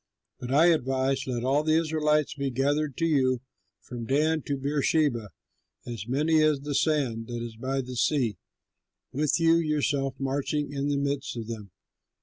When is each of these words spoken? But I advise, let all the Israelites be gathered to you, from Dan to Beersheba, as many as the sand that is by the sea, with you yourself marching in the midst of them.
But 0.39 0.51
I 0.51 0.65
advise, 0.71 1.27
let 1.27 1.43
all 1.43 1.61
the 1.61 1.77
Israelites 1.77 2.33
be 2.33 2.49
gathered 2.49 2.97
to 2.97 3.05
you, 3.05 3.41
from 3.83 4.05
Dan 4.07 4.41
to 4.47 4.57
Beersheba, 4.57 5.29
as 5.85 6.07
many 6.07 6.41
as 6.41 6.61
the 6.61 6.73
sand 6.73 7.27
that 7.27 7.43
is 7.43 7.55
by 7.55 7.81
the 7.81 7.95
sea, 7.95 8.39
with 9.11 9.39
you 9.39 9.57
yourself 9.57 10.15
marching 10.17 10.73
in 10.73 10.87
the 10.87 10.97
midst 10.97 11.37
of 11.37 11.45
them. 11.45 11.69